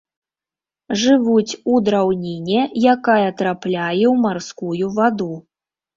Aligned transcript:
Жывуць 1.01 1.53
у 1.73 1.83
драўніне, 1.89 2.61
якая 2.97 3.29
трапляе 3.43 4.05
ў 4.13 4.19
марскую 4.25 4.85
ваду. 5.01 5.33